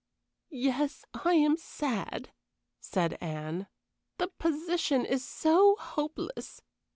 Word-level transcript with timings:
"Yes, 0.49 1.05
I 1.13 1.35
am 1.35 1.57
sad," 1.57 2.31
said 2.79 3.19
Anne. 3.21 3.67
"The 4.17 4.29
position 4.29 5.05
is 5.05 5.23
so 5.23 5.75
hopeless. 5.75 6.63